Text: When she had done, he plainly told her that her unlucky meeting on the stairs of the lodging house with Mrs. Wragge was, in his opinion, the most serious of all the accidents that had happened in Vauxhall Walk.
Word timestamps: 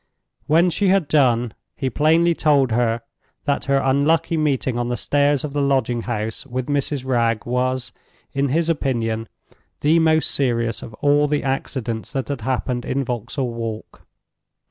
When 0.47 0.71
she 0.71 0.87
had 0.87 1.07
done, 1.07 1.53
he 1.75 1.91
plainly 1.91 2.33
told 2.33 2.71
her 2.71 3.03
that 3.45 3.65
her 3.65 3.77
unlucky 3.83 4.35
meeting 4.35 4.75
on 4.79 4.89
the 4.89 4.97
stairs 4.97 5.43
of 5.43 5.53
the 5.53 5.61
lodging 5.61 6.01
house 6.09 6.43
with 6.47 6.65
Mrs. 6.65 7.05
Wragge 7.05 7.45
was, 7.45 7.91
in 8.33 8.49
his 8.49 8.67
opinion, 8.67 9.27
the 9.81 9.99
most 9.99 10.31
serious 10.31 10.81
of 10.81 10.95
all 11.01 11.27
the 11.27 11.43
accidents 11.43 12.13
that 12.13 12.29
had 12.29 12.41
happened 12.41 12.83
in 12.83 13.03
Vauxhall 13.03 13.53
Walk. 13.53 14.07